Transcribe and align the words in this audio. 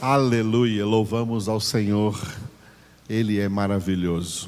Aleluia, 0.00 0.84
louvamos 0.84 1.48
ao 1.48 1.58
Senhor, 1.58 2.20
Ele 3.08 3.40
é 3.40 3.48
maravilhoso. 3.48 4.46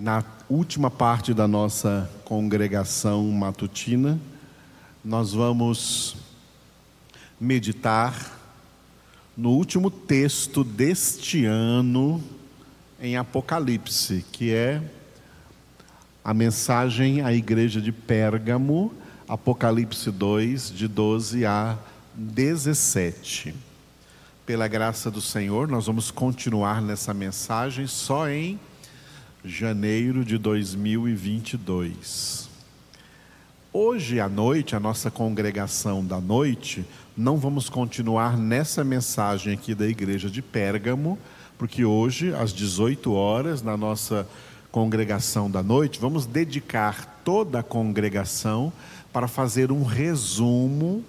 Na 0.00 0.24
última 0.48 0.90
parte 0.90 1.34
da 1.34 1.46
nossa 1.46 2.10
congregação 2.24 3.30
matutina, 3.30 4.18
nós 5.04 5.34
vamos 5.34 6.16
meditar 7.38 8.40
no 9.36 9.50
último 9.50 9.90
texto 9.90 10.64
deste 10.64 11.44
ano 11.44 12.24
em 12.98 13.18
Apocalipse, 13.18 14.24
que 14.32 14.50
é 14.50 14.80
a 16.24 16.32
mensagem 16.32 17.20
à 17.20 17.34
igreja 17.34 17.82
de 17.82 17.92
Pérgamo, 17.92 18.94
Apocalipse 19.28 20.10
2, 20.10 20.72
de 20.74 20.88
12 20.88 21.44
a 21.44 21.76
17. 22.14 23.73
Pela 24.46 24.68
graça 24.68 25.10
do 25.10 25.22
Senhor, 25.22 25.68
nós 25.68 25.86
vamos 25.86 26.10
continuar 26.10 26.82
nessa 26.82 27.14
mensagem 27.14 27.86
só 27.86 28.28
em 28.28 28.60
janeiro 29.42 30.22
de 30.22 30.36
2022. 30.36 32.50
Hoje 33.72 34.20
à 34.20 34.28
noite, 34.28 34.76
a 34.76 34.80
nossa 34.80 35.10
congregação 35.10 36.04
da 36.04 36.20
noite, 36.20 36.84
não 37.16 37.38
vamos 37.38 37.70
continuar 37.70 38.36
nessa 38.36 38.84
mensagem 38.84 39.54
aqui 39.54 39.74
da 39.74 39.86
igreja 39.86 40.28
de 40.28 40.42
Pérgamo, 40.42 41.18
porque 41.56 41.82
hoje, 41.82 42.34
às 42.34 42.52
18 42.52 43.14
horas, 43.14 43.62
na 43.62 43.78
nossa 43.78 44.28
congregação 44.70 45.50
da 45.50 45.62
noite, 45.62 45.98
vamos 45.98 46.26
dedicar 46.26 47.22
toda 47.24 47.60
a 47.60 47.62
congregação 47.62 48.70
para 49.10 49.26
fazer 49.26 49.72
um 49.72 49.84
resumo 49.84 51.02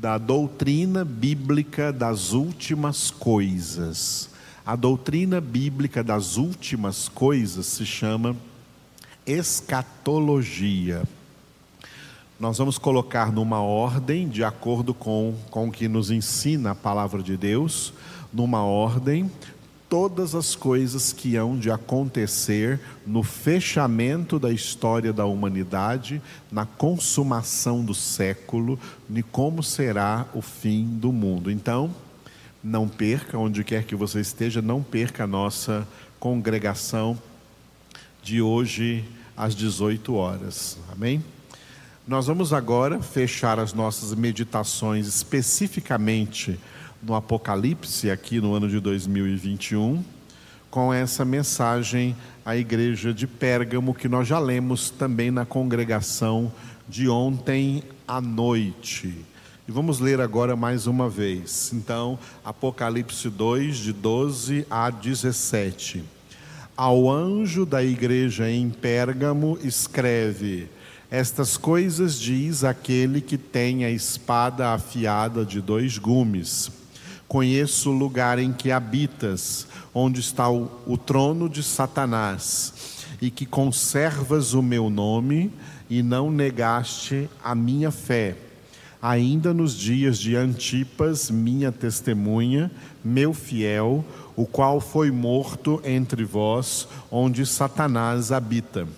da 0.00 0.16
doutrina 0.16 1.04
bíblica 1.04 1.92
das 1.92 2.32
últimas 2.32 3.10
coisas. 3.10 4.30
A 4.64 4.76
doutrina 4.76 5.40
bíblica 5.40 6.04
das 6.04 6.36
últimas 6.36 7.08
coisas 7.08 7.66
se 7.66 7.84
chama 7.84 8.36
escatologia. 9.26 11.02
Nós 12.38 12.58
vamos 12.58 12.78
colocar 12.78 13.32
numa 13.32 13.60
ordem, 13.60 14.28
de 14.28 14.44
acordo 14.44 14.94
com, 14.94 15.34
com 15.50 15.66
o 15.66 15.72
que 15.72 15.88
nos 15.88 16.12
ensina 16.12 16.70
a 16.70 16.76
palavra 16.76 17.20
de 17.20 17.36
Deus, 17.36 17.92
numa 18.32 18.62
ordem, 18.62 19.28
todas 19.88 20.34
as 20.34 20.54
coisas 20.54 21.12
que 21.12 21.36
hão 21.36 21.58
de 21.58 21.70
acontecer 21.70 22.78
no 23.06 23.22
fechamento 23.22 24.38
da 24.38 24.52
história 24.52 25.12
da 25.12 25.24
humanidade, 25.24 26.20
na 26.52 26.66
consumação 26.66 27.82
do 27.84 27.94
século, 27.94 28.78
de 29.08 29.22
como 29.22 29.62
será 29.62 30.26
o 30.34 30.42
fim 30.42 30.84
do 30.84 31.10
mundo. 31.10 31.50
Então, 31.50 31.94
não 32.62 32.88
perca, 32.88 33.38
onde 33.38 33.64
quer 33.64 33.84
que 33.84 33.96
você 33.96 34.20
esteja, 34.20 34.60
não 34.60 34.82
perca 34.82 35.24
a 35.24 35.26
nossa 35.26 35.86
congregação 36.20 37.18
de 38.22 38.42
hoje 38.42 39.04
às 39.36 39.54
18 39.54 40.14
horas. 40.14 40.76
Amém? 40.92 41.24
Nós 42.06 42.26
vamos 42.26 42.52
agora 42.52 43.00
fechar 43.00 43.58
as 43.58 43.72
nossas 43.72 44.14
meditações 44.14 45.06
especificamente 45.06 46.58
no 47.02 47.14
Apocalipse, 47.14 48.10
aqui 48.10 48.40
no 48.40 48.54
ano 48.54 48.68
de 48.68 48.80
2021, 48.80 50.02
com 50.70 50.92
essa 50.92 51.24
mensagem 51.24 52.16
à 52.44 52.56
igreja 52.56 53.14
de 53.14 53.26
Pérgamo, 53.26 53.94
que 53.94 54.08
nós 54.08 54.26
já 54.26 54.38
lemos 54.38 54.90
também 54.90 55.30
na 55.30 55.44
congregação 55.44 56.52
de 56.88 57.08
ontem 57.08 57.82
à 58.06 58.20
noite. 58.20 59.14
E 59.66 59.72
vamos 59.72 60.00
ler 60.00 60.20
agora 60.20 60.56
mais 60.56 60.86
uma 60.86 61.08
vez. 61.08 61.70
Então, 61.74 62.18
Apocalipse 62.44 63.28
2, 63.28 63.76
de 63.76 63.92
12 63.92 64.66
a 64.70 64.90
17. 64.90 66.04
Ao 66.74 67.10
anjo 67.10 67.66
da 67.66 67.82
igreja 67.82 68.50
em 68.50 68.70
Pérgamo, 68.70 69.58
escreve: 69.62 70.68
Estas 71.10 71.56
coisas 71.56 72.18
diz 72.18 72.64
aquele 72.64 73.20
que 73.20 73.36
tem 73.36 73.84
a 73.84 73.90
espada 73.90 74.72
afiada 74.72 75.44
de 75.44 75.60
dois 75.60 75.98
gumes. 75.98 76.70
Conheço 77.28 77.90
o 77.90 77.92
lugar 77.92 78.38
em 78.38 78.54
que 78.54 78.72
habitas, 78.72 79.66
onde 79.92 80.18
está 80.18 80.50
o, 80.50 80.70
o 80.86 80.96
trono 80.96 81.46
de 81.46 81.62
Satanás, 81.62 83.04
e 83.20 83.30
que 83.30 83.44
conservas 83.44 84.54
o 84.54 84.62
meu 84.62 84.88
nome 84.88 85.52
e 85.90 86.02
não 86.02 86.30
negaste 86.30 87.28
a 87.44 87.54
minha 87.54 87.90
fé. 87.90 88.34
Ainda 89.02 89.52
nos 89.52 89.76
dias 89.76 90.18
de 90.18 90.36
Antipas, 90.36 91.30
minha 91.30 91.70
testemunha, 91.70 92.70
meu 93.04 93.34
fiel, 93.34 94.02
o 94.34 94.46
qual 94.46 94.80
foi 94.80 95.10
morto 95.10 95.82
entre 95.84 96.24
vós, 96.24 96.88
onde 97.10 97.44
Satanás 97.44 98.32
habita. 98.32 98.88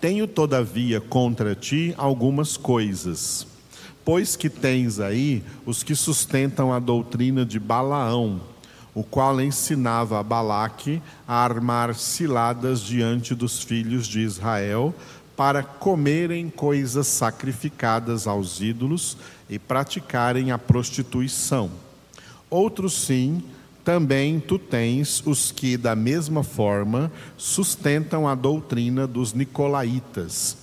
Tenho, 0.00 0.28
todavia, 0.28 1.00
contra 1.00 1.54
ti 1.54 1.92
algumas 1.98 2.56
coisas 2.56 3.53
Pois 4.04 4.36
que 4.36 4.50
tens 4.50 5.00
aí 5.00 5.42
os 5.64 5.82
que 5.82 5.94
sustentam 5.94 6.72
a 6.72 6.78
doutrina 6.78 7.44
de 7.44 7.58
Balaão, 7.58 8.40
o 8.94 9.02
qual 9.02 9.40
ensinava 9.40 10.20
a 10.20 10.22
Balaque 10.22 11.02
a 11.26 11.36
armar 11.36 11.94
ciladas 11.94 12.80
diante 12.80 13.34
dos 13.34 13.62
filhos 13.62 14.06
de 14.06 14.20
Israel, 14.20 14.94
para 15.36 15.62
comerem 15.62 16.48
coisas 16.48 17.06
sacrificadas 17.06 18.26
aos 18.26 18.60
ídolos 18.60 19.16
e 19.48 19.58
praticarem 19.58 20.52
a 20.52 20.58
prostituição. 20.58 21.70
Outros 22.48 22.92
sim, 22.92 23.42
também 23.84 24.38
tu 24.38 24.58
tens 24.58 25.22
os 25.26 25.50
que, 25.50 25.76
da 25.76 25.96
mesma 25.96 26.44
forma, 26.44 27.10
sustentam 27.36 28.28
a 28.28 28.34
doutrina 28.34 29.06
dos 29.06 29.32
nicolaítas. 29.32 30.56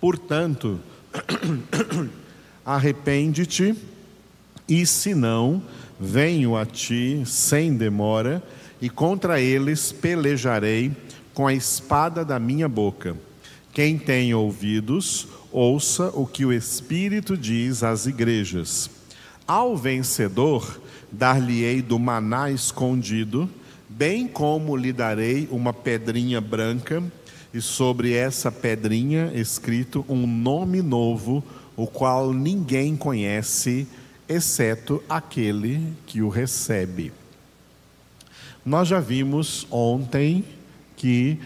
Portanto, 0.00 0.78
arrepende-te, 2.64 3.74
e 4.68 4.86
se 4.86 5.14
não, 5.14 5.62
venho 6.00 6.56
a 6.56 6.64
ti 6.64 7.22
sem 7.26 7.76
demora, 7.76 8.42
e 8.80 8.88
contra 8.88 9.40
eles 9.40 9.92
pelejarei 9.92 10.92
com 11.32 11.46
a 11.46 11.54
espada 11.54 12.24
da 12.24 12.38
minha 12.38 12.68
boca. 12.68 13.16
Quem 13.72 13.98
tem 13.98 14.32
ouvidos, 14.34 15.26
ouça 15.50 16.10
o 16.14 16.26
que 16.26 16.44
o 16.44 16.52
Espírito 16.52 17.36
diz 17.36 17.82
às 17.82 18.06
igrejas. 18.06 18.88
Ao 19.46 19.76
vencedor, 19.76 20.80
dar-lhe-ei 21.10 21.82
do 21.82 21.98
maná 21.98 22.50
escondido, 22.50 23.48
bem 23.88 24.26
como 24.26 24.76
lhe 24.76 24.92
darei 24.92 25.48
uma 25.50 25.72
pedrinha 25.72 26.40
branca, 26.40 27.02
e 27.52 27.60
sobre 27.60 28.12
essa 28.12 28.50
pedrinha 28.50 29.30
escrito 29.34 30.04
um 30.08 30.26
nome 30.26 30.82
novo 30.82 31.44
o 31.76 31.86
qual 31.86 32.32
ninguém 32.32 32.96
conhece, 32.96 33.86
exceto 34.28 35.02
aquele 35.08 35.92
que 36.06 36.22
o 36.22 36.28
recebe. 36.28 37.12
Nós 38.64 38.88
já 38.88 39.00
vimos 39.00 39.66
ontem 39.70 40.44
que 40.96 41.38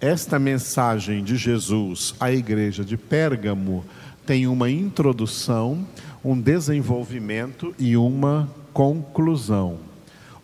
esta 0.00 0.38
mensagem 0.38 1.22
de 1.22 1.36
Jesus 1.36 2.14
à 2.18 2.32
igreja 2.32 2.84
de 2.84 2.96
Pérgamo 2.96 3.84
tem 4.26 4.46
uma 4.46 4.70
introdução, 4.70 5.86
um 6.24 6.38
desenvolvimento 6.38 7.74
e 7.78 7.96
uma 7.96 8.48
conclusão. 8.72 9.78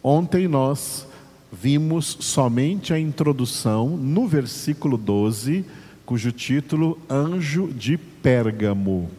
Ontem 0.02 0.48
nós 0.48 1.06
vimos 1.52 2.16
somente 2.20 2.92
a 2.92 2.98
introdução 2.98 3.96
no 3.96 4.26
versículo 4.26 4.96
12 4.96 5.64
cujo 6.04 6.30
título 6.30 6.98
Anjo 7.08 7.68
de 7.68 7.96
Pérgamo. 7.96 9.10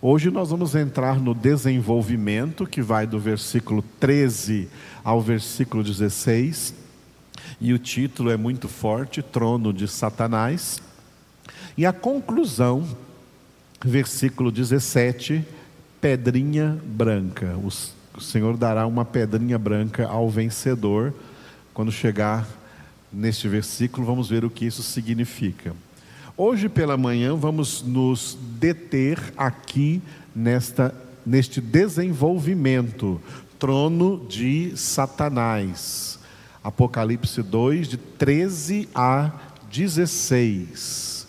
Hoje 0.00 0.30
nós 0.30 0.50
vamos 0.50 0.74
entrar 0.74 1.20
no 1.20 1.34
desenvolvimento, 1.34 2.66
que 2.66 2.80
vai 2.80 3.06
do 3.06 3.18
versículo 3.18 3.82
13 4.00 4.68
ao 5.02 5.20
versículo 5.20 5.82
16, 5.82 6.74
e 7.60 7.72
o 7.74 7.78
título 7.78 8.30
é 8.30 8.36
muito 8.36 8.68
forte: 8.68 9.22
Trono 9.22 9.72
de 9.72 9.86
Satanás. 9.86 10.82
E 11.76 11.84
a 11.84 11.92
conclusão, 11.92 12.86
versículo 13.84 14.50
17, 14.50 15.44
pedrinha 16.00 16.78
branca. 16.84 17.54
O 18.16 18.20
Senhor 18.20 18.56
dará 18.56 18.86
uma 18.86 19.04
pedrinha 19.04 19.58
branca 19.58 20.06
ao 20.06 20.30
vencedor. 20.30 21.12
Quando 21.74 21.92
chegar 21.92 22.46
neste 23.12 23.46
versículo, 23.46 24.06
vamos 24.06 24.30
ver 24.30 24.44
o 24.44 24.50
que 24.50 24.64
isso 24.64 24.82
significa. 24.82 25.74
Hoje 26.36 26.68
pela 26.68 26.96
manhã 26.96 27.36
vamos 27.36 27.80
nos 27.80 28.36
deter 28.58 29.20
aqui 29.36 30.02
nesta, 30.34 30.92
neste 31.24 31.60
desenvolvimento, 31.60 33.20
trono 33.56 34.26
de 34.28 34.76
Satanás. 34.76 36.18
Apocalipse 36.62 37.40
2, 37.40 37.86
de 37.86 37.96
13 37.96 38.88
a 38.92 39.30
16. 39.70 41.28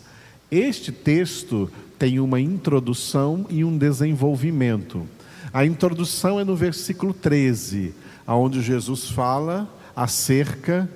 Este 0.50 0.92
texto 0.92 1.69
tem 2.00 2.19
uma 2.19 2.40
introdução 2.42 3.46
e 3.48 3.63
um 3.63 3.78
desenvolvimento. 3.78 5.07
A 5.54 5.63
introdução 5.63 6.40
é 6.40 6.44
no 6.44 6.56
versículo 6.56 7.13
13, 7.13 7.94
aonde 8.25 8.60
Jesus 8.60 9.07
fala 9.07 9.69
acerca 9.96 10.90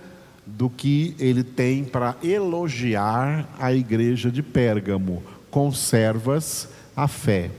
do 0.57 0.69
que 0.69 1.15
ele 1.19 1.43
tem 1.43 1.83
para 1.83 2.15
elogiar 2.23 3.47
a 3.59 3.73
igreja 3.73 4.31
de 4.31 4.41
Pérgamo, 4.41 5.23
conservas 5.49 6.69
a 6.95 7.07
fé. 7.07 7.51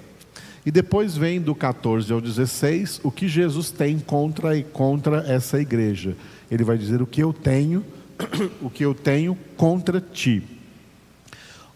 E 0.64 0.70
depois 0.70 1.16
vem 1.16 1.40
do 1.40 1.54
14 1.54 2.12
ao 2.12 2.20
16 2.20 3.00
o 3.02 3.10
que 3.10 3.26
Jesus 3.26 3.70
tem 3.70 3.98
contra 3.98 4.56
e 4.56 4.62
contra 4.62 5.18
essa 5.26 5.60
igreja. 5.60 6.16
Ele 6.50 6.64
vai 6.64 6.76
dizer 6.76 7.00
o 7.00 7.06
que 7.06 7.22
eu 7.22 7.32
tenho, 7.32 7.84
o 8.60 8.68
que 8.68 8.84
eu 8.84 8.94
tenho 8.94 9.36
contra 9.56 10.00
ti. 10.00 10.42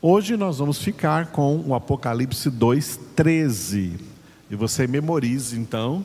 Hoje 0.02 0.36
nós 0.36 0.58
vamos 0.58 0.78
ficar 0.78 1.28
com 1.28 1.64
o 1.66 1.74
Apocalipse 1.74 2.50
2:13. 2.50 3.92
E 4.50 4.54
você 4.54 4.86
memorize 4.86 5.58
então 5.58 6.04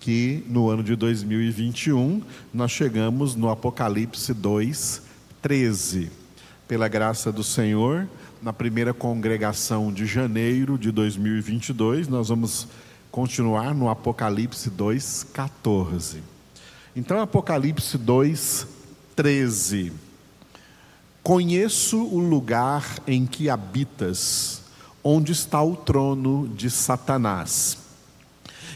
que 0.00 0.42
no 0.48 0.68
ano 0.70 0.82
de 0.82 0.96
2021 0.96 2.22
nós 2.52 2.72
chegamos 2.72 3.36
no 3.36 3.50
Apocalipse 3.50 4.32
2:13. 4.34 6.10
Pela 6.66 6.88
graça 6.88 7.30
do 7.30 7.44
Senhor, 7.44 8.08
na 8.42 8.52
primeira 8.52 8.94
congregação 8.94 9.92
de 9.92 10.06
janeiro 10.06 10.78
de 10.78 10.90
2022, 10.90 12.08
nós 12.08 12.28
vamos 12.30 12.66
continuar 13.10 13.74
no 13.74 13.90
Apocalipse 13.90 14.70
2:14. 14.70 16.22
Então 16.96 17.20
Apocalipse 17.20 17.98
2:13 17.98 19.92
Conheço 21.22 22.02
o 22.02 22.18
lugar 22.18 22.98
em 23.06 23.26
que 23.26 23.50
habitas, 23.50 24.62
onde 25.04 25.32
está 25.32 25.62
o 25.62 25.76
trono 25.76 26.48
de 26.48 26.70
Satanás, 26.70 27.76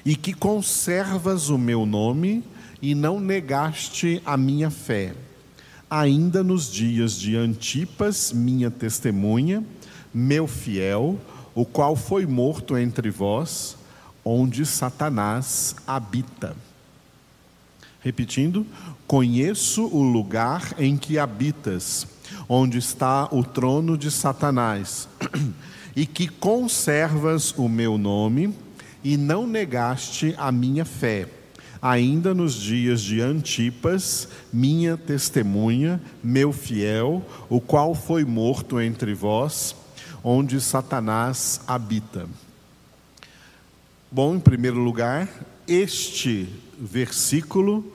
e 0.05 0.17
que 0.17 0.33
conservas 0.33 1.49
o 1.49 1.57
meu 1.57 1.87
nome 1.87 2.45
e 2.83 2.95
não 2.95 3.19
negaste 3.19 4.21
a 4.27 4.37
minha 4.37 4.71
fé, 4.71 5.15
ainda 5.89 6.43
nos 6.45 6.71
dias 6.71 7.19
de 7.19 7.37
Antipas, 7.37 8.33
minha 8.33 8.71
testemunha, 8.71 9.65
meu 10.13 10.47
fiel, 10.47 11.19
o 11.55 11.65
qual 11.65 11.97
foi 11.97 12.27
morto 12.27 12.77
entre 12.77 13.11
vós, 13.11 13.77
onde 14.25 14.67
Satanás 14.67 15.75
habita. 15.87 16.55
Repetindo, 18.01 18.67
conheço 19.07 19.87
o 19.87 20.03
lugar 20.03 20.75
em 20.79 20.97
que 20.97 21.19
habitas 21.19 22.07
onde 22.49 22.79
está 22.79 23.29
o 23.31 23.43
trono 23.43 23.97
de 23.97 24.11
Satanás, 24.11 25.09
e 25.97 26.07
que 26.07 26.29
conservas 26.29 27.55
o 27.57 27.69
meu 27.69 27.97
nome 27.97 28.55
e 29.05 29.19
não 29.19 29.47
negaste 29.47 30.35
a 30.39 30.51
minha 30.51 30.85
fé, 30.85 31.29
ainda 31.81 32.33
nos 32.33 32.55
dias 32.55 33.03
de 33.03 33.21
Antipas, 33.21 34.27
minha 34.51 34.97
testemunha, 34.97 36.01
meu 36.23 36.51
fiel, 36.51 37.23
o 37.51 37.61
qual 37.61 37.95
foi 37.95 38.25
morto 38.25 38.81
entre 38.81 39.13
vós, 39.13 39.77
onde 40.23 40.59
Satanás 40.59 41.61
habita. 41.67 42.27
Bom, 44.11 44.37
em 44.37 44.41
primeiro 44.41 44.79
lugar, 44.79 45.29
este 45.69 46.49
versículo 46.81 47.93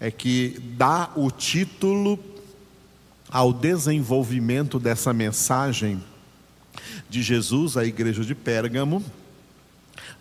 é 0.00 0.10
que 0.10 0.60
dá 0.76 1.10
o 1.14 1.30
título 1.30 2.18
ao 3.28 3.52
desenvolvimento 3.52 4.80
dessa 4.80 5.12
mensagem 5.12 6.02
de 7.08 7.22
Jesus 7.22 7.76
à 7.76 7.84
igreja 7.84 8.24
de 8.24 8.34
Pérgamo, 8.34 9.02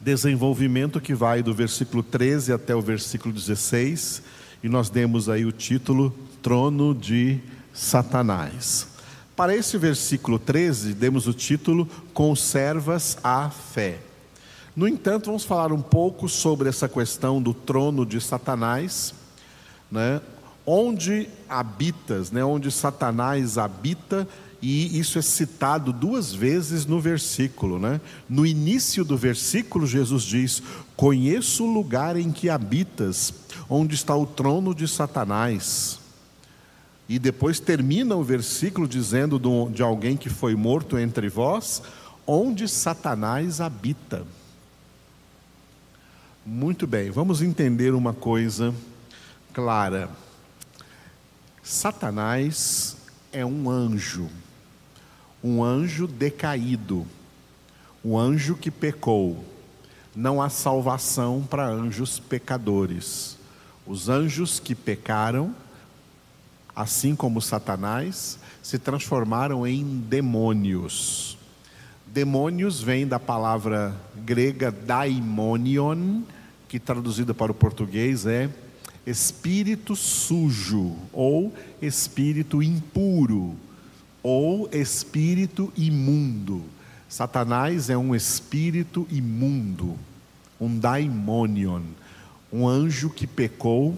desenvolvimento 0.03 0.99
que 0.99 1.13
vai 1.13 1.41
do 1.41 1.53
versículo 1.53 2.03
13 2.03 2.51
até 2.51 2.75
o 2.75 2.81
versículo 2.81 3.33
16, 3.33 4.21
e 4.61 4.67
nós 4.67 4.89
demos 4.89 5.29
aí 5.29 5.45
o 5.45 5.51
título 5.51 6.13
Trono 6.41 6.93
de 6.93 7.39
Satanás. 7.73 8.87
Para 9.33 9.55
esse 9.55 9.77
versículo 9.77 10.37
13, 10.37 10.93
demos 10.93 11.25
o 11.25 11.33
título 11.33 11.87
Conservas 12.13 13.17
a 13.23 13.49
Fé. 13.49 13.99
No 14.75 14.87
entanto, 14.87 15.27
vamos 15.27 15.45
falar 15.45 15.71
um 15.71 15.81
pouco 15.81 16.27
sobre 16.27 16.67
essa 16.67 16.89
questão 16.89 17.41
do 17.41 17.53
trono 17.53 18.05
de 18.05 18.19
Satanás, 18.19 19.13
né? 19.89 20.19
onde 20.65 21.29
habitas, 21.47 22.31
né, 22.31 22.43
onde 22.43 22.71
Satanás 22.71 23.57
habita, 23.57 24.27
e 24.65 24.97
isso 24.97 25.19
é 25.19 25.21
citado 25.21 25.91
duas 25.91 26.33
vezes 26.33 26.85
no 26.85 26.97
versículo. 26.97 27.77
Né? 27.77 27.99
No 28.29 28.45
início 28.45 29.03
do 29.03 29.17
versículo, 29.17 29.85
Jesus 29.85 30.23
diz: 30.23 30.63
Conheço 30.95 31.65
o 31.65 31.73
lugar 31.73 32.15
em 32.15 32.31
que 32.31 32.49
habitas, 32.49 33.33
onde 33.69 33.93
está 33.93 34.15
o 34.15 34.25
trono 34.25 34.73
de 34.73 34.87
Satanás. 34.87 35.99
E 37.09 37.19
depois 37.19 37.59
termina 37.59 38.15
o 38.15 38.23
versículo 38.23 38.87
dizendo 38.87 39.37
de 39.69 39.83
alguém 39.83 40.15
que 40.15 40.29
foi 40.29 40.55
morto 40.55 40.97
entre 40.97 41.27
vós, 41.27 41.81
onde 42.25 42.65
Satanás 42.69 43.59
habita. 43.59 44.25
Muito 46.45 46.87
bem, 46.87 47.11
vamos 47.11 47.41
entender 47.41 47.93
uma 47.93 48.13
coisa 48.13 48.73
clara. 49.53 50.09
Satanás 51.61 52.95
é 53.29 53.45
um 53.45 53.69
anjo, 53.69 54.29
um 55.43 55.63
anjo 55.63 56.07
decaído, 56.07 57.05
um 58.03 58.17
anjo 58.17 58.55
que 58.55 58.71
pecou. 58.71 59.43
Não 60.15 60.41
há 60.41 60.47
salvação 60.47 61.45
para 61.49 61.67
anjos 61.67 62.19
pecadores. 62.19 63.37
Os 63.85 64.07
anjos 64.07 64.59
que 64.59 64.73
pecaram, 64.73 65.53
assim 66.75 67.15
como 67.15 67.41
Satanás, 67.41 68.39
se 68.61 68.79
transformaram 68.79 69.67
em 69.67 69.83
demônios. 69.83 71.37
Demônios 72.07 72.79
vem 72.79 73.07
da 73.07 73.19
palavra 73.19 73.93
grega 74.15 74.71
daimonion, 74.71 76.21
que 76.69 76.79
traduzida 76.79 77.33
para 77.33 77.51
o 77.51 77.55
português 77.55 78.25
é 78.25 78.49
espírito 79.05 79.95
sujo, 79.95 80.95
ou 81.11 81.53
espírito 81.81 82.63
impuro, 82.63 83.57
ou 84.23 84.69
espírito 84.71 85.71
imundo. 85.75 86.63
Satanás 87.09 87.89
é 87.89 87.97
um 87.97 88.15
espírito 88.15 89.05
imundo, 89.11 89.99
um 90.59 90.79
daimonion, 90.79 91.83
um 92.51 92.67
anjo 92.67 93.09
que 93.09 93.27
pecou 93.27 93.95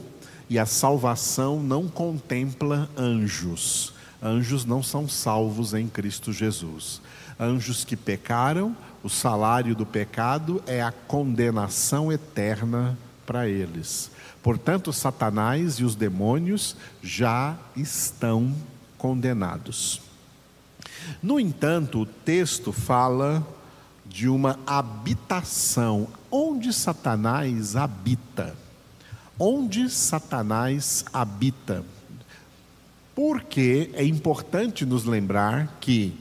e 0.50 0.60
a 0.60 0.66
salvação 0.66 1.62
não 1.62 1.88
contempla 1.88 2.90
anjos. 2.98 3.94
Anjos 4.22 4.66
não 4.66 4.82
são 4.82 5.08
salvos 5.08 5.74
em 5.74 5.88
Cristo 5.88 6.34
Jesus. 6.34 7.02
Anjos 7.40 7.86
que 7.86 7.96
pecaram, 7.96 8.76
o 9.04 9.10
salário 9.10 9.76
do 9.76 9.86
pecado 9.86 10.64
é 10.66 10.82
a 10.82 10.92
condenação 10.92 12.12
eterna 12.12 12.98
para 13.26 13.48
eles. 13.48 14.10
Portanto, 14.42 14.92
Satanás 14.94 15.76
e 15.76 15.84
os 15.84 15.96
demônios 15.96 16.76
já 17.04 17.56
estão 17.76 18.54
condenados. 18.98 20.02
No 21.22 21.40
entanto, 21.40 22.02
o 22.02 22.06
texto 22.06 22.72
fala 22.72 23.46
de 24.06 24.28
uma 24.28 24.60
habitação. 24.66 26.08
Onde 26.32 26.72
Satanás 26.72 27.76
habita? 27.76 28.56
Onde 29.38 29.90
Satanás 29.90 31.04
habita? 31.12 31.84
Porque 33.14 33.90
é 33.94 34.04
importante 34.04 34.86
nos 34.86 35.06
lembrar 35.06 35.78
que 35.80 36.14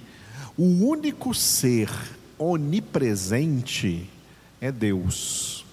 o 0.56 0.86
único 0.86 1.34
ser 1.34 1.90
onipresente 2.38 4.08
é 4.60 4.70
Deus. 4.70 5.63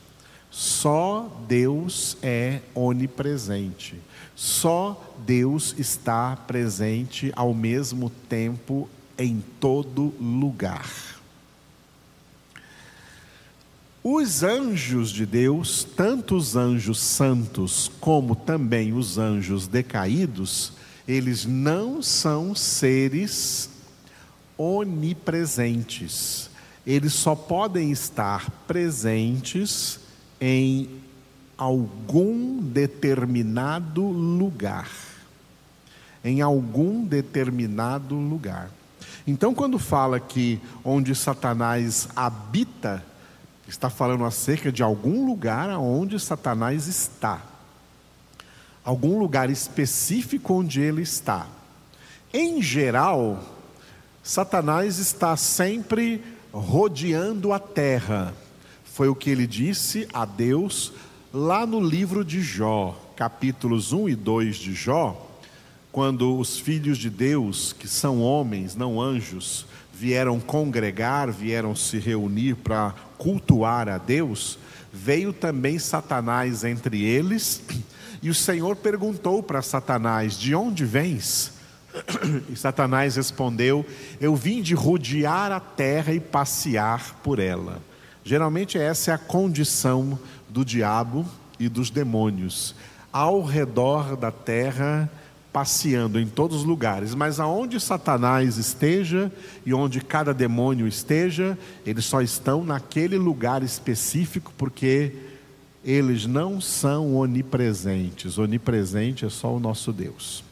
Só 0.52 1.32
Deus 1.48 2.18
é 2.22 2.60
onipresente. 2.76 3.96
Só 4.36 5.02
Deus 5.26 5.74
está 5.78 6.36
presente 6.36 7.32
ao 7.38 7.54
mesmo 7.54 8.10
tempo 8.28 8.90
em 9.18 9.42
todo 9.62 10.14
lugar. 10.20 10.90
Os 14.04 14.44
anjos 14.44 15.10
de 15.10 15.26
Deus, 15.26 15.88
tanto 15.96 16.36
os 16.36 16.58
anjos 16.58 17.00
santos 17.00 17.90
como 18.02 18.36
também 18.36 18.92
os 18.92 19.18
anjos 19.18 19.68
decaídos, 19.68 20.74
eles 21.08 21.46
não 21.46 22.02
são 22.02 22.54
seres 22.54 23.70
onipresentes. 24.58 26.50
Eles 26.86 27.14
só 27.14 27.36
podem 27.36 27.92
estar 27.92 28.50
presentes 28.68 30.01
em 30.42 30.90
algum 31.58 32.58
determinado 32.60 34.02
lugar. 34.02 34.90
Em 36.24 36.42
algum 36.42 37.06
determinado 37.06 38.16
lugar. 38.16 38.70
Então, 39.26 39.54
quando 39.54 39.80
fala 39.80 40.20
que 40.20 40.60
onde 40.84 41.16
Satanás 41.16 42.10
habita, 42.16 43.06
Está 43.72 43.90
falando 43.90 44.26
acerca 44.26 44.70
de 44.70 44.84
algum 44.84 45.26
lugar 45.26 45.70
onde 45.78 46.20
Satanás 46.20 46.88
está. 46.88 47.42
Algum 48.84 49.18
lugar 49.18 49.50
específico 49.50 50.56
onde 50.56 50.82
ele 50.82 51.04
está. 51.04 51.48
Em 52.34 52.62
geral, 52.62 53.42
Satanás 54.22 54.98
está 54.98 55.38
sempre 55.38 56.22
rodeando 56.52 57.54
a 57.54 57.60
terra. 57.60 58.34
Foi 58.94 59.08
o 59.08 59.16
que 59.16 59.30
ele 59.30 59.48
disse 59.48 60.06
a 60.14 60.26
Deus 60.26 60.92
lá 61.34 61.66
no 61.66 61.80
livro 61.80 62.26
de 62.26 62.42
Jó, 62.42 63.00
capítulos 63.16 63.94
1 63.94 64.10
e 64.10 64.16
2 64.16 64.56
de 64.58 64.74
Jó, 64.74 65.30
quando 65.94 66.38
os 66.38 66.60
filhos 66.60 66.98
de 66.98 67.10
Deus, 67.10 67.72
que 67.72 67.88
são 67.88 68.22
homens, 68.22 68.76
não 68.76 69.00
anjos, 69.00 69.66
vieram 69.94 70.42
congregar, 70.42 71.32
vieram 71.32 71.74
se 71.74 72.00
reunir 72.00 72.56
para 72.56 72.94
cultuar 73.18 73.88
a 73.88 73.98
Deus, 73.98 74.60
veio 74.92 75.32
também 75.32 75.80
Satanás 75.80 76.66
entre 76.66 77.02
eles, 77.02 77.64
e 78.22 78.30
o 78.30 78.36
Senhor 78.36 78.76
perguntou 78.76 79.42
para 79.42 79.62
Satanás: 79.62 80.38
De 80.38 80.54
onde 80.54 80.84
vens? 80.84 81.54
E 82.50 82.58
Satanás 82.58 83.16
respondeu: 83.16 83.86
Eu 84.20 84.36
vim 84.36 84.62
de 84.62 84.76
rodear 84.76 85.52
a 85.54 85.62
terra 85.62 86.14
e 86.14 86.20
passear 86.20 87.22
por 87.24 87.40
ela. 87.40 87.91
Geralmente, 88.24 88.78
essa 88.78 89.12
é 89.12 89.14
a 89.14 89.18
condição 89.18 90.18
do 90.48 90.64
diabo 90.64 91.26
e 91.60 91.68
dos 91.70 91.90
demônios, 91.90 92.76
ao 93.12 93.44
redor 93.44 94.16
da 94.16 94.32
terra, 94.32 95.10
passeando 95.52 96.20
em 96.20 96.28
todos 96.28 96.58
os 96.58 96.64
lugares. 96.64 97.14
Mas 97.14 97.40
aonde 97.40 97.80
Satanás 97.80 98.58
esteja 98.58 99.32
e 99.66 99.74
onde 99.74 100.02
cada 100.02 100.34
demônio 100.34 100.88
esteja, 100.88 101.58
eles 101.86 102.06
só 102.06 102.22
estão 102.22 102.64
naquele 102.64 103.18
lugar 103.18 103.64
específico, 103.64 104.54
porque 104.58 105.14
eles 105.84 106.26
não 106.26 106.62
são 106.62 107.16
onipresentes. 107.16 108.38
Onipresente 108.38 109.26
é 109.26 109.30
só 109.30 109.56
o 109.56 109.60
nosso 109.60 109.92
Deus. 109.92 110.44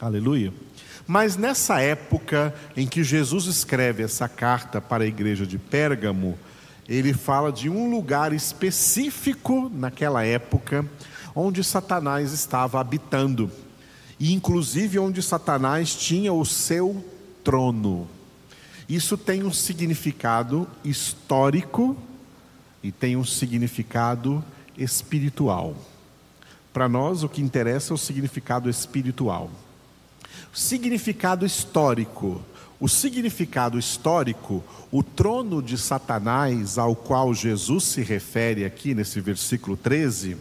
Aleluia. 0.00 0.52
Mas 1.06 1.36
nessa 1.36 1.80
época 1.80 2.54
em 2.76 2.86
que 2.86 3.02
Jesus 3.02 3.46
escreve 3.46 4.02
essa 4.02 4.28
carta 4.28 4.80
para 4.80 5.04
a 5.04 5.06
igreja 5.06 5.46
de 5.46 5.56
Pérgamo, 5.56 6.36
ele 6.88 7.12
fala 7.12 7.50
de 7.50 7.68
um 7.68 7.90
lugar 7.90 8.32
específico 8.32 9.70
naquela 9.74 10.24
época 10.24 10.88
onde 11.34 11.62
Satanás 11.62 12.32
estava 12.32 12.80
habitando, 12.80 13.50
e 14.18 14.32
inclusive 14.32 14.98
onde 14.98 15.22
Satanás 15.22 15.94
tinha 15.94 16.32
o 16.32 16.44
seu 16.46 17.04
trono. 17.44 18.08
Isso 18.88 19.18
tem 19.18 19.42
um 19.42 19.52
significado 19.52 20.66
histórico 20.84 21.96
e 22.82 22.90
tem 22.90 23.16
um 23.16 23.24
significado 23.24 24.42
espiritual. 24.78 25.74
Para 26.72 26.88
nós, 26.88 27.22
o 27.22 27.28
que 27.28 27.42
interessa 27.42 27.92
é 27.92 27.94
o 27.94 27.98
significado 27.98 28.70
espiritual. 28.70 29.50
Significado 30.54 31.44
histórico. 31.44 32.40
O 32.78 32.88
significado 32.88 33.78
histórico, 33.78 34.62
o 34.92 35.02
trono 35.02 35.62
de 35.62 35.78
Satanás, 35.78 36.76
ao 36.76 36.94
qual 36.94 37.32
Jesus 37.32 37.84
se 37.84 38.02
refere 38.02 38.66
aqui 38.66 38.94
nesse 38.94 39.18
versículo 39.20 39.78
13, 39.78 40.36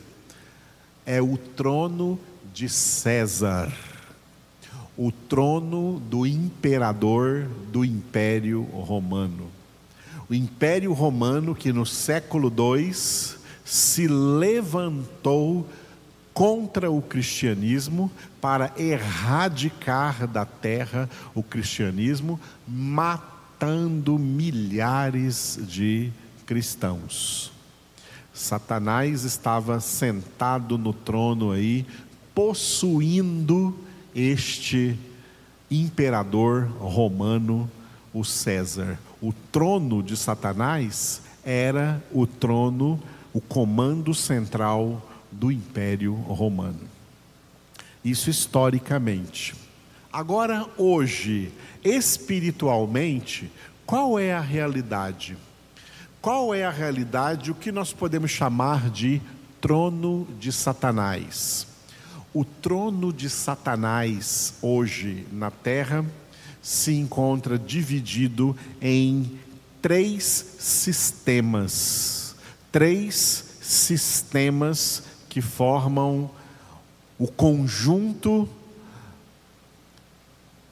é 1.05 1.21
o 1.21 1.37
trono 1.37 2.19
de 2.53 2.67
César, 2.67 3.71
o 4.97 5.11
trono 5.11 6.01
do 6.09 6.25
imperador 6.25 7.47
do 7.71 7.85
Império 7.85 8.63
Romano. 8.63 9.47
O 10.29 10.33
Império 10.33 10.91
Romano 10.91 11.55
que 11.55 11.71
no 11.71 11.85
século 11.85 12.51
II 12.51 12.93
se 13.63 14.07
levantou 14.07 15.67
contra 16.35 16.91
o 16.91 17.01
cristianismo 17.01 18.11
para 18.41 18.73
erradicar 18.77 20.27
da 20.27 20.45
terra 20.45 21.09
o 21.33 21.41
cristianismo, 21.41 22.37
matando 22.67 24.19
milhares 24.19 25.57
de 25.61 26.11
cristãos. 26.45 27.53
Satanás 28.33 29.23
estava 29.23 29.79
sentado 29.79 30.77
no 30.77 30.91
trono 30.91 31.53
aí, 31.53 31.85
possuindo 32.33 33.73
este 34.13 34.99
imperador 35.71 36.67
romano, 36.81 37.71
o 38.13 38.25
César. 38.25 38.99
O 39.21 39.31
trono 39.53 40.03
de 40.03 40.17
Satanás 40.17 41.21
era 41.45 42.03
o 42.11 42.27
trono, 42.27 42.99
o 43.33 43.39
comando 43.39 44.13
central 44.13 45.01
do 45.39 45.51
Império 45.51 46.13
Romano. 46.13 46.79
Isso 48.03 48.29
historicamente. 48.29 49.55
Agora, 50.11 50.65
hoje, 50.77 51.51
espiritualmente, 51.83 53.51
qual 53.85 54.17
é 54.17 54.33
a 54.33 54.39
realidade? 54.39 55.37
Qual 56.21 56.53
é 56.53 56.63
a 56.63 56.71
realidade, 56.71 57.51
o 57.51 57.55
que 57.55 57.71
nós 57.71 57.91
podemos 57.93 58.31
chamar 58.31 58.89
de 58.89 59.21
trono 59.59 60.27
de 60.39 60.51
Satanás? 60.51 61.67
O 62.33 62.43
trono 62.43 63.11
de 63.13 63.29
Satanás 63.29 64.55
hoje 64.61 65.27
na 65.31 65.51
terra 65.51 66.05
se 66.61 66.93
encontra 66.93 67.59
dividido 67.59 68.55
em 68.81 69.39
três 69.81 70.23
sistemas. 70.59 72.35
Três 72.71 73.57
sistemas 73.61 75.03
que 75.35 75.41
formam 75.41 76.31
o 77.19 77.27
conjunto 77.27 78.47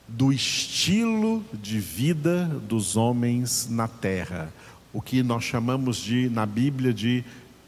do 0.07 0.31
estilo 0.31 1.43
de 1.51 1.81
vida 1.81 2.45
dos 2.65 2.95
homens 2.95 3.67
na 3.69 3.89
terra, 3.89 4.53
o 4.93 5.01
que 5.01 5.21
nós 5.21 5.43
chamamos 5.43 5.97
de 5.97 6.29
na 6.29 6.45
Bíblia 6.45 6.93
de 6.93 7.25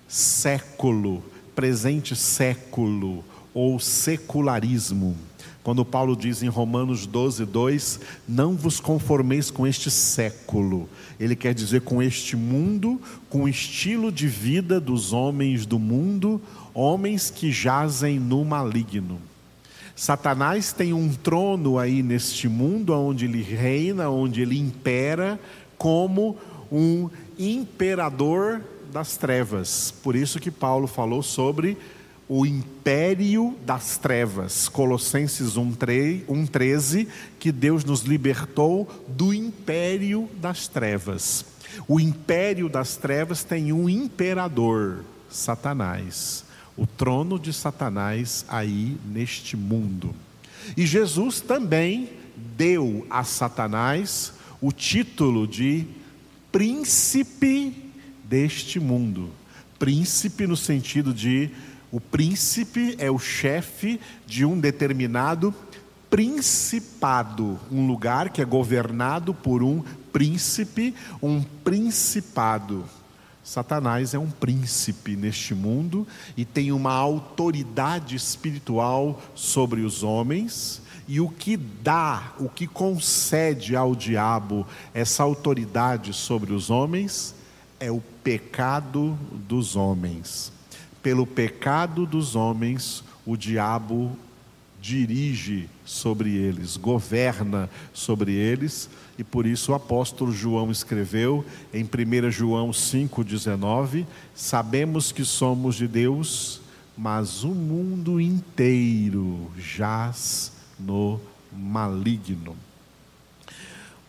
século, 0.07 1.21
presente 1.53 2.15
século 2.15 3.25
ou 3.53 3.77
secularismo. 3.77 5.17
Quando 5.65 5.83
Paulo 5.83 6.15
diz 6.15 6.43
em 6.43 6.47
Romanos 6.47 7.05
12, 7.05 7.43
2: 7.43 7.99
Não 8.25 8.55
vos 8.55 8.79
conformeis 8.79 9.51
com 9.51 9.67
este 9.67 9.91
século. 9.91 10.87
Ele 11.19 11.35
quer 11.35 11.53
dizer 11.53 11.81
com 11.81 12.01
este 12.01 12.37
mundo, 12.37 13.01
com 13.29 13.43
o 13.43 13.49
estilo 13.49 14.11
de 14.13 14.27
vida 14.27 14.79
dos 14.79 15.11
homens 15.11 15.65
do 15.65 15.79
mundo, 15.79 16.39
homens 16.75 17.31
que 17.31 17.51
jazem 17.51 18.19
no 18.19 18.43
maligno. 18.43 19.19
Satanás 19.95 20.73
tem 20.73 20.91
um 20.91 21.09
trono 21.13 21.79
aí 21.79 22.03
neste 22.03 22.49
mundo, 22.49 22.93
onde 22.93 23.23
ele 23.23 23.41
reina, 23.41 24.09
onde 24.09 24.41
ele 24.41 24.59
impera, 24.59 25.39
como 25.77 26.37
um 26.69 27.09
imperador 27.39 28.61
das 28.91 29.15
trevas. 29.15 29.91
Por 30.03 30.15
isso 30.15 30.39
que 30.39 30.51
Paulo 30.51 30.85
falou 30.85 31.23
sobre 31.23 31.77
o 32.27 32.45
império 32.45 33.55
das 33.65 33.97
trevas. 33.97 34.67
Colossenses 34.67 35.53
1,13, 35.53 37.07
que 37.39 37.51
Deus 37.51 37.85
nos 37.85 38.01
libertou 38.01 38.89
do 39.07 39.33
império 39.33 40.29
das 40.41 40.67
trevas. 40.67 41.45
O 41.87 41.99
império 41.99 42.67
das 42.67 42.95
trevas 42.97 43.43
tem 43.43 43.71
um 43.71 43.89
imperador, 43.89 45.03
Satanás. 45.29 46.44
O 46.77 46.85
trono 46.85 47.39
de 47.39 47.53
Satanás 47.53 48.45
aí 48.47 48.97
neste 49.05 49.55
mundo. 49.55 50.13
E 50.75 50.85
Jesus 50.85 51.41
também 51.41 52.09
deu 52.35 53.05
a 53.09 53.23
Satanás 53.23 54.33
o 54.61 54.71
título 54.71 55.47
de 55.47 55.85
príncipe 56.51 57.91
deste 58.23 58.79
mundo. 58.79 59.29
Príncipe 59.77 60.47
no 60.47 60.57
sentido 60.57 61.13
de 61.13 61.49
o 61.91 61.99
príncipe 61.99 62.95
é 62.97 63.09
o 63.09 63.19
chefe 63.19 63.99
de 64.25 64.43
um 64.43 64.59
determinado 64.59 65.53
principado, 66.09 67.59
um 67.71 67.87
lugar 67.87 68.29
que 68.29 68.41
é 68.41 68.45
governado 68.45 69.33
por 69.33 69.61
um 69.61 69.83
príncipe, 70.11 70.95
um 71.21 71.41
principado. 71.41 72.85
Satanás 73.45 74.15
é 74.15 74.17
um 74.17 74.31
príncipe 74.31 75.15
neste 75.15 75.53
mundo 75.53 76.07
e 76.35 76.43
tem 76.43 76.71
uma 76.71 76.91
autoridade 76.91 78.15
espiritual 78.15 79.21
sobre 79.35 79.81
os 79.81 80.01
homens, 80.01 80.81
e 81.07 81.21
o 81.21 81.29
que 81.29 81.55
dá, 81.55 82.33
o 82.39 82.49
que 82.49 82.65
concede 82.65 83.75
ao 83.75 83.95
diabo 83.95 84.65
essa 84.95 85.21
autoridade 85.21 86.11
sobre 86.11 86.53
os 86.53 86.71
homens 86.71 87.35
é 87.79 87.91
o 87.91 88.01
pecado 88.23 89.15
dos 89.47 89.75
homens. 89.75 90.51
Pelo 91.03 91.27
pecado 91.27 92.07
dos 92.07 92.35
homens, 92.35 93.03
o 93.23 93.37
diabo 93.37 94.17
dirige 94.81 95.69
sobre 95.85 96.35
eles, 96.35 96.75
governa 96.75 97.69
sobre 97.93 98.33
eles, 98.33 98.89
e 99.17 99.23
por 99.23 99.45
isso 99.45 99.71
o 99.71 99.75
apóstolo 99.75 100.31
João 100.31 100.71
escreveu 100.71 101.45
em 101.73 101.83
1 101.83 102.31
João 102.31 102.71
5,19: 102.71 104.05
Sabemos 104.33 105.11
que 105.11 105.23
somos 105.23 105.75
de 105.75 105.87
Deus, 105.87 106.59
mas 106.97 107.43
o 107.43 107.49
mundo 107.49 108.19
inteiro 108.19 109.51
jaz 109.57 110.51
no 110.79 111.19
maligno. 111.53 112.55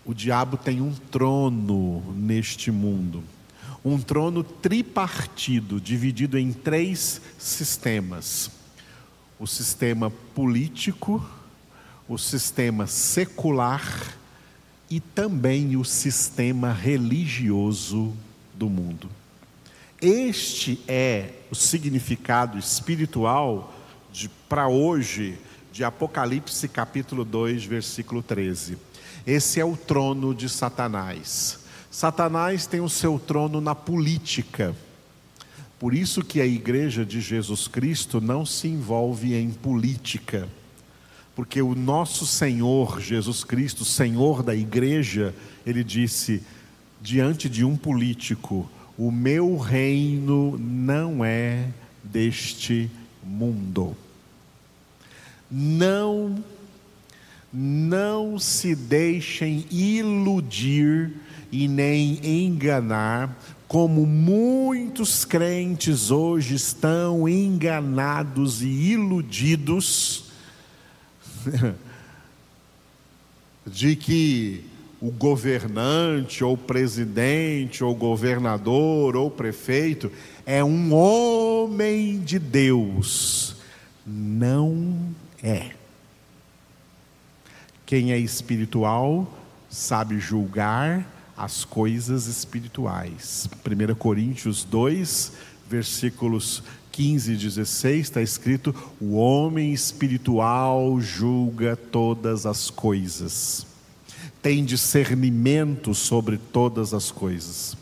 O 0.04 0.14
diabo 0.14 0.56
tem 0.56 0.80
um 0.80 0.92
trono 0.92 2.00
neste 2.14 2.70
mundo, 2.70 3.22
um 3.84 4.00
trono 4.00 4.42
tripartido, 4.42 5.80
dividido 5.80 6.38
em 6.38 6.52
três 6.52 7.20
sistemas: 7.38 8.50
o 9.38 9.46
sistema 9.46 10.10
político, 10.34 11.24
o 12.08 12.16
sistema 12.16 12.86
secular 12.86 14.16
e 14.88 15.00
também 15.00 15.76
o 15.76 15.84
sistema 15.84 16.72
religioso 16.72 18.12
do 18.54 18.68
mundo. 18.68 19.08
Este 20.00 20.80
é 20.86 21.30
o 21.50 21.54
significado 21.54 22.58
espiritual 22.58 23.74
para 24.48 24.68
hoje 24.68 25.38
de 25.72 25.82
Apocalipse 25.82 26.68
capítulo 26.68 27.24
2, 27.24 27.64
versículo 27.64 28.22
13. 28.22 28.78
Esse 29.26 29.58
é 29.58 29.64
o 29.64 29.76
trono 29.76 30.34
de 30.34 30.48
Satanás. 30.48 31.58
Satanás 31.90 32.66
tem 32.66 32.80
o 32.80 32.88
seu 32.88 33.18
trono 33.18 33.60
na 33.60 33.74
política. 33.74 34.76
Por 35.78 35.92
isso 35.92 36.22
que 36.22 36.40
a 36.40 36.46
igreja 36.46 37.04
de 37.04 37.20
Jesus 37.20 37.66
Cristo 37.66 38.20
não 38.20 38.46
se 38.46 38.68
envolve 38.68 39.34
em 39.34 39.50
política. 39.50 40.48
Porque 41.36 41.60
o 41.60 41.74
nosso 41.74 42.26
Senhor 42.26 42.98
Jesus 43.00 43.44
Cristo, 43.44 43.84
Senhor 43.84 44.42
da 44.42 44.54
igreja, 44.54 45.34
ele 45.66 45.84
disse 45.84 46.42
diante 47.00 47.48
de 47.48 47.62
um 47.62 47.76
político: 47.76 48.68
"O 48.98 49.12
meu 49.12 49.58
reino 49.58 50.58
não 50.58 51.24
é 51.24 51.68
deste 52.02 52.90
mundo". 53.22 53.94
Não 55.50 56.42
não 57.52 58.38
se 58.38 58.74
deixem 58.74 59.64
iludir 59.70 61.12
e 61.50 61.66
nem 61.66 62.20
enganar, 62.22 63.34
como 63.66 64.04
muitos 64.04 65.24
crentes 65.24 66.10
hoje 66.10 66.54
estão 66.54 67.26
enganados 67.26 68.60
e 68.62 68.66
iludidos, 68.66 70.25
de 73.66 73.96
que 73.96 74.64
o 75.00 75.10
governante, 75.10 76.42
ou 76.42 76.56
presidente, 76.56 77.84
ou 77.84 77.94
governador, 77.94 79.16
ou 79.16 79.30
prefeito 79.30 80.10
é 80.44 80.64
um 80.64 80.92
homem 80.94 82.20
de 82.20 82.38
Deus. 82.38 83.56
Não 84.06 85.14
é. 85.42 85.72
Quem 87.84 88.12
é 88.12 88.18
espiritual 88.18 89.32
sabe 89.68 90.18
julgar 90.18 91.06
as 91.36 91.64
coisas 91.64 92.26
espirituais. 92.26 93.48
1 93.64 93.94
Coríntios 93.94 94.64
2, 94.64 95.32
versículos 95.68 96.62
15 96.96 97.32
e 97.32 97.36
16 97.36 98.00
está 98.00 98.22
escrito: 98.22 98.74
O 98.98 99.16
homem 99.16 99.70
espiritual 99.70 100.98
julga 100.98 101.76
todas 101.76 102.46
as 102.46 102.70
coisas, 102.70 103.66
tem 104.40 104.64
discernimento 104.64 105.94
sobre 105.94 106.38
todas 106.38 106.94
as 106.94 107.10
coisas. 107.10 107.76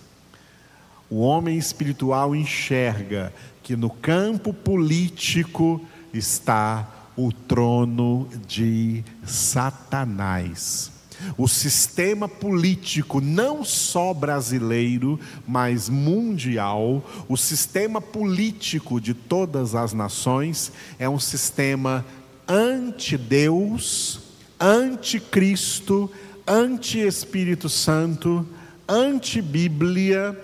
O 1.09 1.21
homem 1.21 1.57
espiritual 1.57 2.35
enxerga 2.35 3.33
que 3.63 3.77
no 3.77 3.89
campo 3.89 4.53
político 4.53 5.81
está 6.13 7.13
o 7.17 7.31
trono 7.31 8.29
de 8.49 9.05
Satanás. 9.25 10.91
O 11.37 11.49
sistema 11.49 12.29
político, 12.29 13.21
não 13.21 13.65
só 13.65 14.13
brasileiro, 14.13 15.19
mas 15.47 15.89
mundial, 15.89 17.05
o 17.29 17.37
sistema 17.37 18.01
político 18.01 19.01
de 19.01 19.15
todas 19.15 19.75
as 19.75 19.93
nações 19.93 20.73
é 20.99 21.09
um 21.09 21.19
sistema 21.19 22.05
anti-Deus, 22.49 24.21
anti-Cristo, 24.61 26.11
anti-Espírito 26.47 27.69
Santo, 27.69 28.47
anti-Bíblia. 28.89 30.39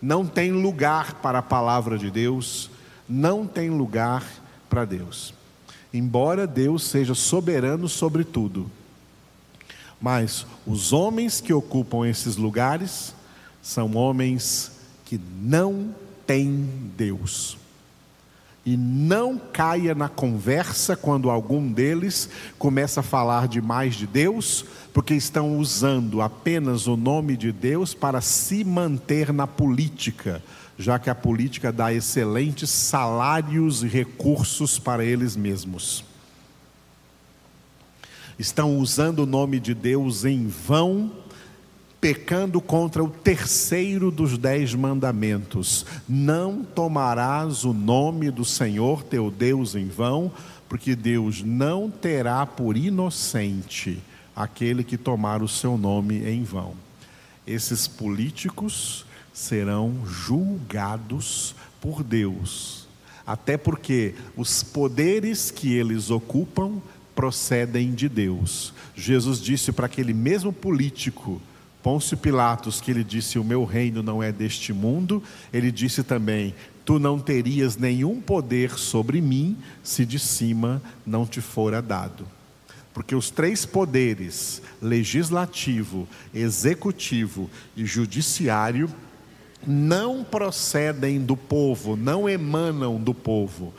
Não 0.00 0.26
tem 0.26 0.52
lugar 0.52 1.14
para 1.14 1.38
a 1.38 1.42
palavra 1.42 1.96
de 1.98 2.10
Deus, 2.10 2.70
não 3.08 3.46
tem 3.46 3.70
lugar 3.70 4.24
para 4.68 4.84
Deus 4.84 5.34
embora 5.94 6.44
Deus 6.44 6.82
seja 6.82 7.14
soberano 7.14 7.88
sobre 7.88 8.24
tudo. 8.24 8.68
Mas 10.04 10.46
os 10.66 10.92
homens 10.92 11.40
que 11.40 11.50
ocupam 11.50 12.06
esses 12.06 12.36
lugares 12.36 13.14
são 13.62 13.96
homens 13.96 14.72
que 15.02 15.18
não 15.40 15.94
têm 16.26 16.68
Deus. 16.94 17.56
E 18.66 18.76
não 18.76 19.38
caia 19.38 19.94
na 19.94 20.10
conversa 20.10 20.94
quando 20.94 21.30
algum 21.30 21.72
deles 21.72 22.28
começa 22.58 23.00
a 23.00 23.02
falar 23.02 23.48
demais 23.48 23.94
de 23.94 24.06
Deus, 24.06 24.66
porque 24.92 25.14
estão 25.14 25.58
usando 25.58 26.20
apenas 26.20 26.86
o 26.86 26.98
nome 26.98 27.34
de 27.34 27.50
Deus 27.50 27.94
para 27.94 28.20
se 28.20 28.62
manter 28.62 29.32
na 29.32 29.46
política 29.46 30.42
já 30.76 30.98
que 30.98 31.08
a 31.08 31.14
política 31.14 31.70
dá 31.72 31.94
excelentes 31.94 32.68
salários 32.68 33.84
e 33.84 33.86
recursos 33.86 34.76
para 34.76 35.04
eles 35.04 35.36
mesmos. 35.36 36.04
Estão 38.38 38.78
usando 38.78 39.20
o 39.20 39.26
nome 39.26 39.60
de 39.60 39.74
Deus 39.74 40.24
em 40.24 40.46
vão, 40.46 41.12
pecando 42.00 42.60
contra 42.60 43.02
o 43.02 43.08
terceiro 43.08 44.10
dos 44.10 44.36
dez 44.36 44.74
mandamentos: 44.74 45.86
Não 46.08 46.64
tomarás 46.64 47.64
o 47.64 47.72
nome 47.72 48.30
do 48.30 48.44
Senhor 48.44 49.02
teu 49.02 49.30
Deus 49.30 49.74
em 49.74 49.86
vão, 49.86 50.32
porque 50.68 50.96
Deus 50.96 51.42
não 51.42 51.88
terá 51.88 52.44
por 52.44 52.76
inocente 52.76 54.02
aquele 54.34 54.82
que 54.82 54.96
tomar 54.96 55.42
o 55.42 55.48
seu 55.48 55.78
nome 55.78 56.28
em 56.28 56.42
vão. 56.42 56.74
Esses 57.46 57.86
políticos 57.86 59.06
serão 59.32 60.04
julgados 60.06 61.54
por 61.80 62.02
Deus. 62.02 62.88
Até 63.26 63.56
porque 63.56 64.14
os 64.36 64.62
poderes 64.62 65.50
que 65.50 65.72
eles 65.72 66.10
ocupam 66.10 66.80
procedem 67.14 67.92
de 67.92 68.08
Deus. 68.08 68.72
Jesus 68.94 69.40
disse 69.40 69.72
para 69.72 69.86
aquele 69.86 70.12
mesmo 70.12 70.52
político, 70.52 71.40
Pôncio 71.82 72.16
Pilatos, 72.16 72.80
que 72.80 72.90
ele 72.90 73.04
disse: 73.04 73.38
O 73.38 73.44
meu 73.44 73.64
reino 73.64 74.02
não 74.02 74.22
é 74.22 74.32
deste 74.32 74.72
mundo, 74.72 75.22
ele 75.52 75.70
disse 75.70 76.02
também: 76.02 76.54
Tu 76.84 76.98
não 76.98 77.18
terias 77.18 77.76
nenhum 77.76 78.20
poder 78.20 78.70
sobre 78.78 79.20
mim 79.20 79.56
se 79.82 80.04
de 80.06 80.18
cima 80.18 80.82
não 81.06 81.26
te 81.26 81.40
fora 81.40 81.82
dado. 81.82 82.26
Porque 82.94 83.14
os 83.14 83.28
três 83.28 83.66
poderes, 83.66 84.62
legislativo, 84.80 86.08
executivo 86.32 87.50
e 87.76 87.84
judiciário, 87.84 88.88
não 89.66 90.22
procedem 90.22 91.20
do 91.20 91.36
povo, 91.36 91.96
não 91.96 92.28
emanam 92.28 93.00
do 93.00 93.12
povo. 93.12 93.74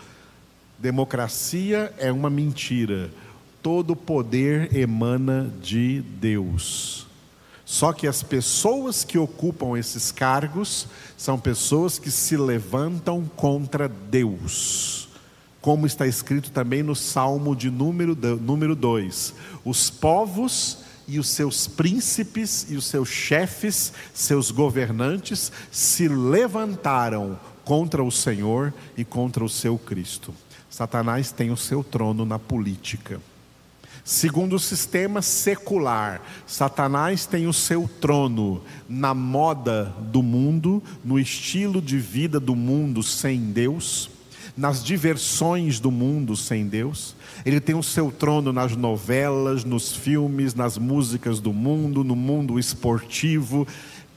Democracia 0.86 1.91
é 1.98 2.12
uma 2.12 2.30
mentira. 2.30 3.10
Todo 3.60 3.95
poder 3.95 4.78
emana 4.78 5.52
de 5.60 6.04
Deus. 6.21 7.08
Só 7.65 7.91
que 7.91 8.06
as 8.06 8.21
pessoas 8.21 9.04
que 9.04 9.17
ocupam 9.17 9.80
esses 9.80 10.12
cargos 10.12 10.88
são 11.17 11.39
pessoas 11.39 11.98
que 11.98 12.12
se 12.12 12.38
levantam 12.38 13.26
contra 13.36 13.89
Deus. 13.89 15.10
Como 15.60 15.88
está 15.88 16.06
escrito 16.06 16.52
também 16.52 16.84
no 16.84 16.95
Salmo 16.95 17.56
de 17.56 17.71
número 17.71 18.13
2: 18.13 18.39
número 18.39 18.76
dois, 18.76 19.34
os 19.65 19.89
povos 19.89 20.84
e 21.08 21.17
os 21.17 21.30
seus 21.30 21.65
príncipes 21.65 22.67
e 22.69 22.76
os 22.76 22.86
seus 22.86 23.10
chefes, 23.10 23.91
seus 24.13 24.52
governantes, 24.52 25.52
se 25.71 26.08
levantaram 26.08 27.39
contra 27.65 28.04
o 28.04 28.12
Senhor 28.12 28.73
e 28.95 29.04
contra 29.04 29.43
o 29.43 29.49
seu 29.49 29.78
Cristo. 29.78 30.34
Satanás 30.69 31.32
tem 31.32 31.51
o 31.51 31.58
seu 31.58 31.84
trono 31.84 32.25
na 32.25 32.39
política. 32.39 33.19
Segundo 34.04 34.56
o 34.56 34.60
sistema 34.60 35.19
secular, 35.19 36.21
Satanás 36.45 37.25
tem 37.25 37.47
o 37.47 37.54
seu 37.54 37.89
trono 37.99 38.62
na 38.88 39.15
moda 39.15 39.86
do 39.99 40.21
mundo, 40.21 40.82
no 41.04 41.17
estilo 41.17 41.82
de 41.82 41.97
vida 41.97 42.39
do 42.39 42.56
mundo 42.56 43.01
sem 43.01 43.51
Deus 43.51 44.12
nas 44.58 44.82
diversões 44.84 45.80
do 45.80 45.91
mundo 45.91 46.36
sem 46.36 46.67
Deus. 46.67 47.15
Ele 47.45 47.60
tem 47.60 47.75
o 47.75 47.84
seu 47.84 48.12
trono 48.12 48.54
nas 48.54 48.75
novelas, 48.75 49.65
nos 49.65 49.93
filmes, 49.93 50.54
nas 50.54 50.78
músicas 50.78 51.39
do 51.39 51.51
mundo, 51.51 52.04
no 52.04 52.15
mundo 52.15 52.58
esportivo 52.58 53.67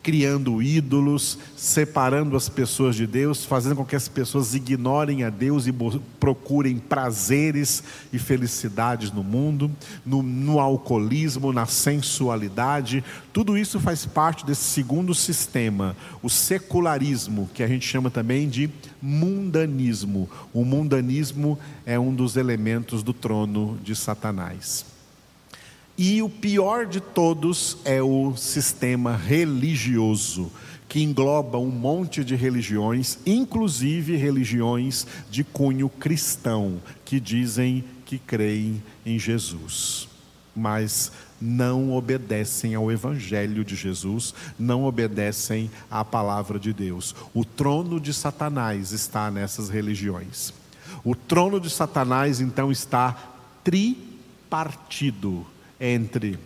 criando 0.02 0.62
ídolos, 0.62 1.38
separando 1.56 2.37
as 2.37 2.48
pessoas 2.48 2.96
de 2.96 3.06
Deus, 3.06 3.44
fazendo 3.44 3.76
com 3.76 3.84
que 3.84 3.96
as 3.96 4.08
pessoas 4.08 4.54
ignorem 4.54 5.24
a 5.24 5.30
Deus 5.30 5.66
e 5.66 5.74
procurem 6.18 6.78
prazeres 6.78 7.82
e 8.12 8.18
felicidades 8.18 9.11
no 9.11 9.22
mundo, 9.22 9.70
no, 10.04 10.22
no, 10.22 10.61
alcoolismo, 10.61 11.52
na 11.52 11.66
sensualidade. 11.66 13.04
Tudo 13.32 13.56
isso 13.56 13.78
faz 13.80 14.06
parte 14.06 14.46
desse 14.46 14.64
segundo 14.64 15.14
sistema, 15.14 15.96
o 16.22 16.30
secularismo, 16.30 17.48
que 17.52 17.62
a 17.62 17.68
gente 17.68 17.87
chama 17.87 18.11
também 18.11 18.48
de 18.48 18.70
mundanismo. 19.00 20.28
O 20.52 20.64
mundanismo 20.64 21.58
é 21.84 21.98
um 21.98 22.14
dos 22.14 22.37
elementos 22.37 23.02
do 23.02 23.12
trono 23.12 23.78
de 23.82 23.94
Satanás. 23.94 24.97
E 25.98 26.22
o 26.22 26.28
pior 26.30 26.87
de 26.87 27.00
todos 27.00 27.76
é 27.84 28.00
o 28.00 28.37
sistema 28.37 29.16
religioso, 29.16 30.48
que 30.88 31.02
engloba 31.02 31.58
um 31.58 31.70
monte 31.70 32.22
de 32.22 32.37
religiões, 32.37 33.18
inclusive 33.26 34.14
religiões 34.14 35.08
de 35.28 35.42
cunho 35.42 35.88
cristão, 35.88 36.80
que 37.04 37.18
dizem 37.18 37.84
que 38.06 38.16
creem 38.16 38.80
em 39.04 39.18
Jesus, 39.18 40.08
mas 40.54 41.11
não 41.40 41.92
obedecem 41.92 42.76
ao 42.76 42.92
Evangelho 42.92 43.64
de 43.64 43.74
Jesus, 43.74 44.32
não 44.56 44.84
obedecem 44.84 45.68
à 45.90 46.04
palavra 46.04 46.61
de 46.61 46.72
Deus. 46.72 47.12
O 47.34 47.44
trono 47.44 47.98
de 47.98 48.14
Satanás 48.14 48.92
está 48.92 49.32
nessas 49.32 49.68
religiões. 49.68 50.54
O 51.02 51.16
trono 51.16 51.58
de 51.61 51.68
Satanás, 51.68 52.40
então, 52.40 52.70
está 52.70 53.34
tripartido 53.64 55.44
entre 55.80 56.38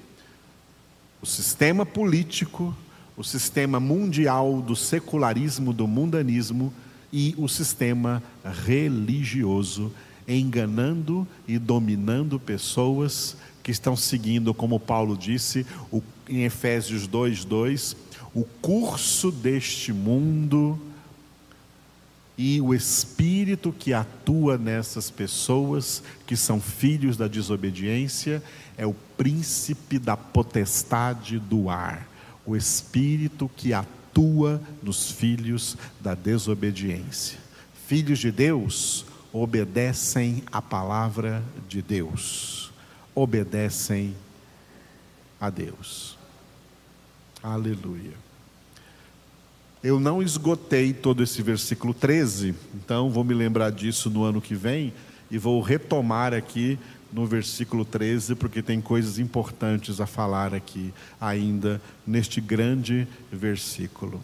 o 1.21 1.27
sistema 1.27 1.87
político, 1.87 2.77
o 3.17 3.23
sistema 3.23 3.79
mundial 3.79 4.61
do 4.61 4.75
secularismo, 4.75 5.73
do 5.73 5.87
mundanismo 5.87 6.73
e 7.13 7.35
o 7.39 7.49
sistema 7.49 8.23
religioso, 8.65 9.93
enganando 10.27 11.27
e 11.47 11.59
dominando 11.59 12.41
pessoas 12.41 13.37
que 13.63 13.71
estão 13.71 13.95
seguindo, 13.95 14.53
como 14.53 14.81
Paulo 14.81 15.17
disse 15.17 15.67
em 16.29 16.45
Efésios 16.45 17.07
2:2, 17.07 17.97
o 18.35 18.45
curso 18.61 19.31
deste 19.31 19.93
mundo 19.93 20.79
e 22.45 22.61
o 22.61 22.75
espírito 22.75 23.73
que 23.73 23.93
atua 23.93 24.59
nessas 24.59 25.09
pessoas 25.09 26.03
que 26.27 26.37
são 26.37 26.61
filhos 26.61 27.17
da 27.17 27.29
desobediência 27.29 28.43
é 28.77 28.85
o 28.85 28.93
príncipe 29.17 29.97
da 29.97 30.17
potestade 30.17 31.39
do 31.39 31.71
ar, 31.71 32.05
o 32.45 32.57
espírito 32.57 33.49
que 33.57 33.73
atua 33.73 34.61
nos 34.83 35.13
filhos 35.13 35.77
da 36.01 36.17
desobediência. 36.17 37.39
Filhos 37.87 38.19
de 38.19 38.33
Deus 38.33 39.07
obedecem 39.33 40.43
à 40.51 40.61
palavra 40.61 41.45
de 41.69 41.81
Deus, 41.81 42.73
obedecem 43.15 44.17
a 45.41 45.49
Deus. 45.49 46.19
Aleluia. 47.41 48.32
Eu 49.83 49.99
não 49.99 50.23
esgotei 50.23 50.93
todo 50.93 51.25
esse 51.25 51.43
versículo 51.43 51.93
13, 51.93 52.55
então 52.73 53.11
vou 53.11 53.25
me 53.25 53.35
lembrar 53.35 53.73
disso 53.73 54.09
no 54.09 54.23
ano 54.23 54.41
que 54.41 54.55
vem 54.55 54.93
e 55.29 55.37
vou 55.37 55.61
retomar 55.61 56.33
aqui 56.33 56.79
no 57.13 57.27
versículo 57.27 57.85
13, 57.85 58.37
porque 58.37 58.63
tem 58.63 58.81
coisas 58.81 59.19
importantes 59.19 60.01
a 60.01 60.07
falar 60.07 60.55
aqui 60.55 60.95
ainda 61.21 61.83
neste 62.07 62.41
grande 62.41 63.09
versículo. 63.31 64.23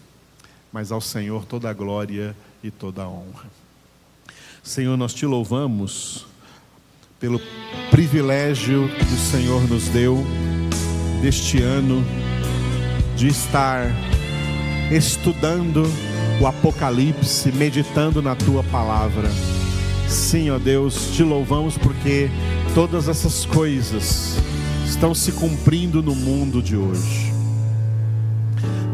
Mas 0.72 0.92
ao 0.92 1.00
Senhor 1.00 1.44
toda 1.44 1.68
a 1.68 1.72
glória 1.72 2.36
e 2.62 2.70
toda 2.70 3.02
a 3.02 3.08
honra. 3.08 3.50
Senhor, 4.62 4.96
nós 4.96 5.12
te 5.12 5.26
louvamos 5.26 6.24
pelo 7.18 7.40
privilégio 7.90 8.88
que 8.88 9.12
o 9.12 9.18
Senhor 9.18 9.68
nos 9.68 9.88
deu 9.88 10.24
deste 11.20 11.60
ano 11.60 12.04
de 13.16 13.26
estar 13.26 13.88
estudando 14.90 15.84
o 16.40 16.46
Apocalipse, 16.46 17.52
meditando 17.52 18.22
na 18.22 18.34
tua 18.34 18.62
palavra. 18.64 19.28
Sim, 20.08 20.50
ó 20.50 20.58
Deus, 20.58 21.10
te 21.14 21.22
louvamos 21.22 21.76
porque 21.76 22.30
todas 22.74 23.08
essas 23.08 23.44
coisas 23.44 24.36
estão 24.86 25.14
se 25.14 25.32
cumprindo 25.32 26.02
no 26.02 26.14
mundo 26.14 26.62
de 26.62 26.76
hoje. 26.76 27.32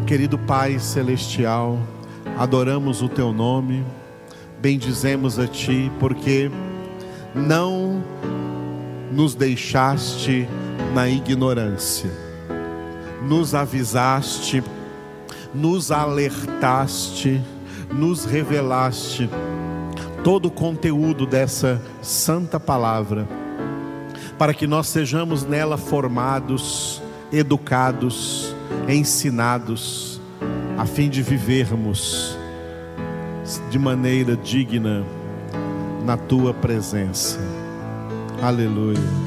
Querido 0.07 0.37
Pai 0.37 0.79
celestial, 0.81 1.79
adoramos 2.37 3.01
o 3.01 3.09
teu 3.09 3.33
nome, 3.33 3.85
bendizemos 4.61 5.39
a 5.39 5.47
ti 5.47 5.93
porque 6.01 6.51
não 7.35 8.03
nos 9.13 9.37
deixaste 9.37 10.49
na 10.93 11.09
ignorância, 11.09 12.11
nos 13.29 13.55
avisaste 13.55 14.63
nos 15.55 15.91
alertaste, 15.91 17.41
nos 17.93 18.25
revelaste 18.25 19.29
todo 20.25 20.47
o 20.47 20.51
conteúdo 20.51 21.27
dessa 21.27 21.81
santa 22.03 22.59
palavra, 22.59 23.29
para 24.39 24.55
que 24.55 24.67
nós 24.67 24.89
sejamos 24.89 25.45
nela 25.45 25.77
formados, 25.77 27.03
educados, 27.31 28.55
ensinados, 28.89 30.21
a 30.77 30.87
fim 30.87 31.09
de 31.09 31.23
vivermos 31.23 32.37
de 33.71 33.79
maneira 33.79 34.37
digna 34.37 35.05
na 36.05 36.17
tua 36.17 36.53
presença. 36.53 37.39
Aleluia. 38.43 39.25